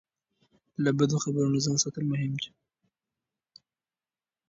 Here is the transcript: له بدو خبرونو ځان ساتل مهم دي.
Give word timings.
له 0.83 0.89
بدو 0.97 1.15
خبرونو 1.23 1.57
ځان 1.65 1.77
ساتل 1.83 2.05
مهم 2.11 2.31
دي. 2.41 2.49